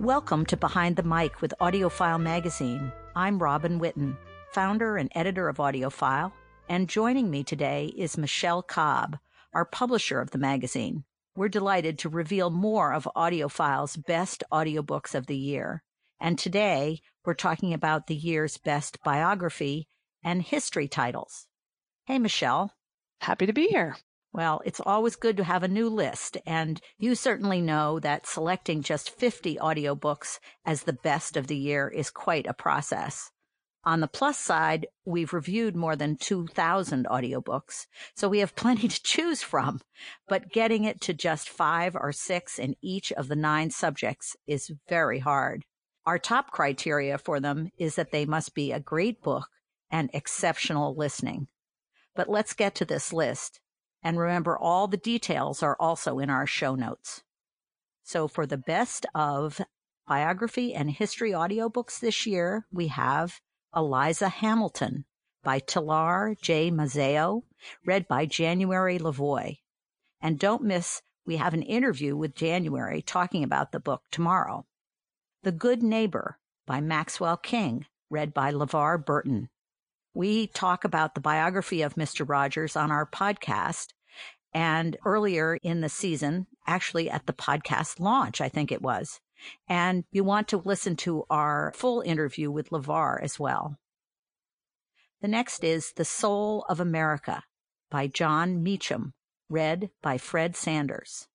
[0.00, 2.92] Welcome to Behind the Mic with AudioFile Magazine.
[3.16, 4.16] I'm Robin Whitten,
[4.52, 6.30] founder and editor of AudioFile,
[6.68, 9.18] and joining me today is Michelle Cobb,
[9.52, 11.02] our publisher of the magazine.
[11.34, 15.82] We're delighted to reveal more of AudioFile's best audiobooks of the year.
[16.20, 19.88] And today we're talking about the year's best biography
[20.22, 21.48] and history titles.
[22.06, 22.72] Hey, Michelle.
[23.20, 23.96] Happy to be here.
[24.32, 28.82] Well, it's always good to have a new list, and you certainly know that selecting
[28.82, 33.30] just 50 audiobooks as the best of the year is quite a process.
[33.84, 39.02] On the plus side, we've reviewed more than 2,000 audiobooks, so we have plenty to
[39.02, 39.80] choose from,
[40.28, 44.72] but getting it to just five or six in each of the nine subjects is
[44.88, 45.64] very hard.
[46.04, 49.48] Our top criteria for them is that they must be a great book
[49.90, 51.48] and exceptional listening.
[52.14, 53.60] But let's get to this list.
[54.02, 57.22] And remember, all the details are also in our show notes.
[58.04, 59.60] So for the best of
[60.06, 63.40] biography and history audiobooks this year, we have
[63.74, 65.04] Eliza Hamilton
[65.42, 66.70] by Tilar J.
[66.70, 67.42] Mazzeo,
[67.84, 69.58] read by January Lavoie.
[70.20, 74.66] And don't miss, we have an interview with January talking about the book tomorrow.
[75.42, 79.48] The Good Neighbor by Maxwell King, read by LeVar Burton.
[80.14, 82.28] We talk about the biography of Mr.
[82.28, 83.88] Rogers on our podcast.
[84.58, 89.20] And earlier in the season, actually at the podcast launch, I think it was.
[89.68, 93.76] And you want to listen to our full interview with LeVar as well.
[95.22, 97.44] The next is The Soul of America
[97.88, 99.14] by Jon Meacham,
[99.48, 101.28] read by Fred Sanders.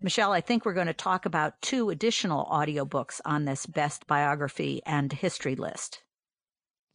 [0.00, 4.80] Michelle, I think we're going to talk about two additional audiobooks on this best biography
[4.86, 6.02] and history list.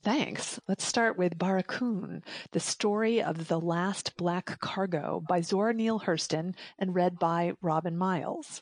[0.06, 0.60] Thanks.
[0.68, 6.54] Let's start with Barracoon, the story of the last black cargo by Zora Neale Hurston
[6.78, 8.62] and read by Robin Miles.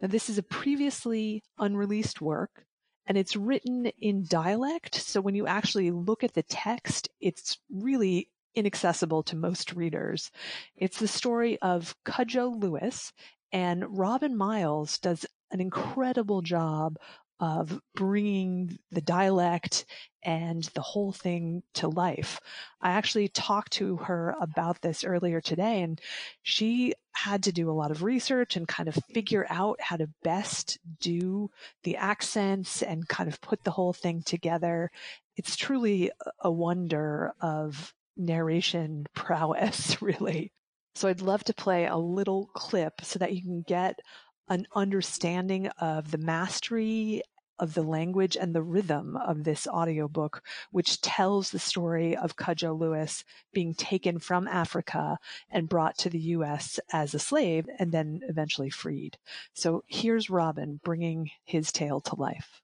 [0.00, 2.66] Now, this is a previously unreleased work
[3.06, 4.96] and it's written in dialect.
[4.96, 10.32] So when you actually look at the text, it's really inaccessible to most readers.
[10.74, 13.12] It's the story of Cudjoe Lewis
[13.52, 16.98] and Robin Miles does an incredible job
[17.40, 19.84] of bringing the dialect
[20.22, 22.40] and the whole thing to life.
[22.80, 26.00] I actually talked to her about this earlier today and
[26.42, 30.10] she had to do a lot of research and kind of figure out how to
[30.22, 31.50] best do
[31.84, 34.90] the accents and kind of put the whole thing together.
[35.36, 36.10] It's truly
[36.40, 40.52] a wonder of narration prowess, really.
[40.94, 44.00] So I'd love to play a little clip so that you can get
[44.48, 47.22] an understanding of the mastery
[47.58, 52.78] of the language and the rhythm of this audiobook, which tells the story of Cudjoe
[52.78, 55.18] Lewis being taken from Africa
[55.50, 56.78] and brought to the U.S.
[56.92, 59.16] as a slave and then eventually freed.
[59.54, 62.60] So here's Robin bringing his tale to life.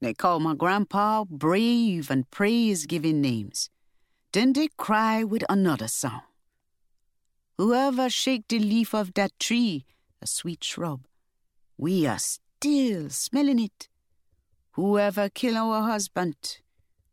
[0.00, 3.70] They call my grandpa brave and praise giving names.
[4.32, 6.22] Then they cry with another song.
[7.56, 9.86] Whoever shake the leaf of that tree,
[10.20, 11.06] a sweet shrub,
[11.76, 13.88] we are still smelling it.
[14.72, 16.58] Whoever kill our husband,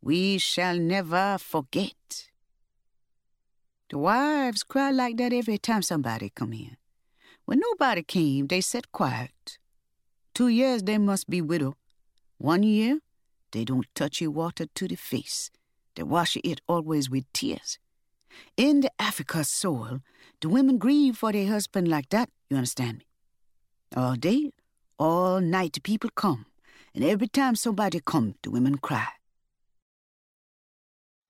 [0.01, 2.29] we shall never forget.
[3.89, 6.77] The wives cry like that every time somebody come here.
[7.45, 9.57] When nobody came, they sat quiet.
[10.33, 11.75] Two years they must be widow.
[12.37, 12.99] One year,
[13.51, 15.51] they don't touch your water to the face.
[15.95, 17.77] They wash it always with tears.
[18.57, 20.01] In the Africa soil,
[20.41, 23.05] the women grieve for their husband like that, you understand me?
[23.95, 24.51] All day,
[24.97, 26.45] all night, the people come,
[26.93, 29.07] and every time somebody come, the women cry.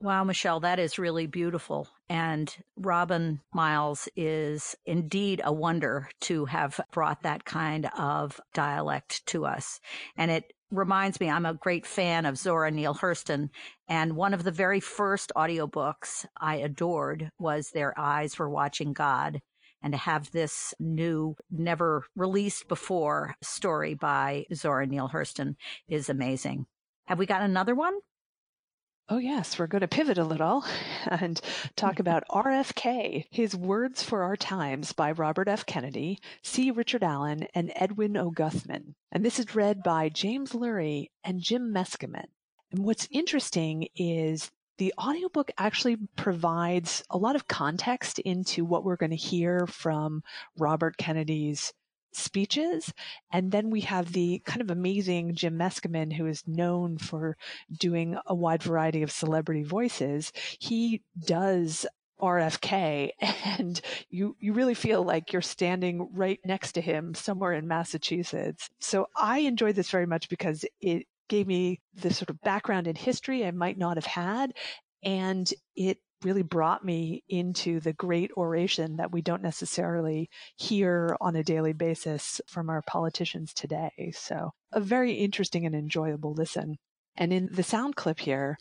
[0.02, 1.88] Wow, Michelle, that is really beautiful.
[2.09, 9.46] And Robin Miles is indeed a wonder to have brought that kind of dialect to
[9.46, 9.80] us.
[10.18, 13.50] And it reminds me, I'm a great fan of Zora Neale Hurston.
[13.88, 19.40] And one of the very first audiobooks I adored was Their Eyes Were Watching God.
[19.81, 25.55] And to have this new, never released before story by Zora Neale Hurston
[25.87, 26.66] is amazing.
[27.05, 27.93] Have we got another one?
[29.09, 30.64] Oh, yes, we're going to pivot a little
[31.08, 31.40] and
[31.76, 35.66] talk about RFK, His Words for Our Times by Robert F.
[35.66, 36.72] Kennedy, C.
[36.72, 38.32] Richard Allen, and Edwin O.
[38.32, 38.96] Guthman.
[39.11, 42.28] And this is read by James Lurie and Jim Meskimen.
[42.72, 48.96] And what's interesting is the audiobook actually provides a lot of context into what we're
[48.96, 50.23] going to hear from
[50.58, 51.73] Robert Kennedy's
[52.16, 52.94] speeches.
[53.32, 57.38] And then we have the kind of amazing Jim Meskimen, who is known for
[57.72, 60.32] doing a wide variety of celebrity voices.
[60.60, 61.86] He does
[62.22, 63.12] RFK
[63.46, 68.70] and you, you really feel like you're standing right next to him somewhere in Massachusetts.
[68.80, 72.96] So I enjoyed this very much because it gave me the sort of background in
[72.96, 74.54] history I might not have had.
[75.04, 81.35] And it really brought me into the great oration that we don't necessarily hear on
[81.35, 84.11] a daily basis from our politicians today.
[84.16, 86.78] So a very interesting and enjoyable listen.
[87.16, 88.58] And in the sound clip here,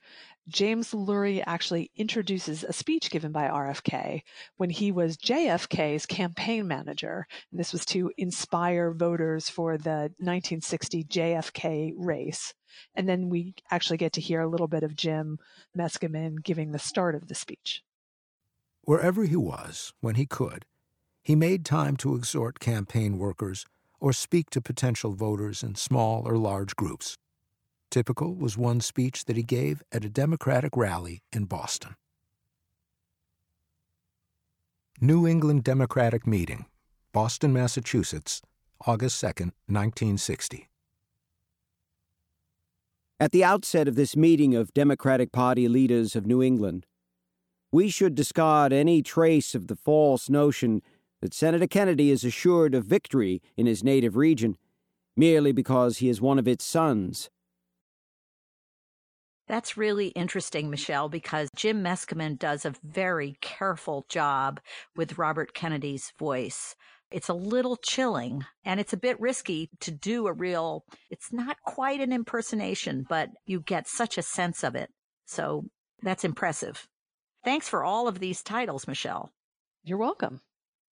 [0.48, 4.22] James Lurie actually introduces a speech given by RFK
[4.56, 7.26] when he was JFK's campaign manager.
[7.50, 12.54] And this was to inspire voters for the 1960 JFK race.
[12.94, 15.38] And then we actually get to hear a little bit of Jim
[15.76, 17.82] Meskimen giving the start of the speech.
[18.82, 20.66] Wherever he was, when he could,
[21.22, 23.64] he made time to exhort campaign workers
[24.00, 27.16] or speak to potential voters in small or large groups.
[27.92, 31.94] Typical was one speech that he gave at a Democratic rally in Boston.
[34.98, 36.64] New England Democratic Meeting,
[37.12, 38.40] Boston, Massachusetts,
[38.86, 40.70] August 2, 1960.
[43.20, 46.86] At the outset of this meeting of Democratic Party leaders of New England,
[47.70, 50.80] we should discard any trace of the false notion
[51.20, 54.56] that Senator Kennedy is assured of victory in his native region
[55.14, 57.28] merely because he is one of its sons.
[59.48, 64.60] That's really interesting, Michelle, because Jim Meskimen does a very careful job
[64.96, 66.74] with Robert Kennedy's voice.
[67.10, 71.56] It's a little chilling and it's a bit risky to do a real, it's not
[71.66, 74.90] quite an impersonation, but you get such a sense of it.
[75.26, 75.64] So
[76.02, 76.86] that's impressive.
[77.44, 79.32] Thanks for all of these titles, Michelle.
[79.84, 80.40] You're welcome.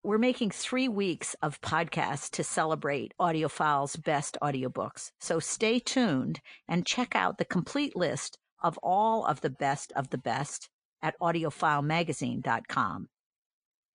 [0.02, 5.12] We're making three weeks of podcasts to celebrate AudioFile's best audiobooks.
[5.20, 10.10] So stay tuned and check out the complete list of all of the best of
[10.10, 10.70] the best
[11.02, 13.10] at audiofilemagazine.com.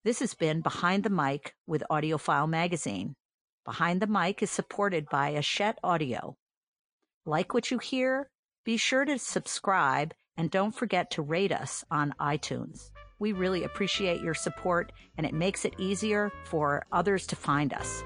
[0.05, 3.15] This has been Behind the Mic with AudioFile Magazine.
[3.65, 6.37] Behind the Mic is supported by Hachette Audio.
[7.25, 8.29] Like what you hear?
[8.62, 12.91] Be sure to subscribe and don't forget to rate us on iTunes.
[13.19, 18.03] We really appreciate your support and it makes it easier for others to find us.